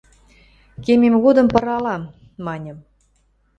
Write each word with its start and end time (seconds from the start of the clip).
–Кемем 0.83 1.15
годым 1.23 1.47
пыралам,– 1.53 2.03
маньым. 2.45 2.77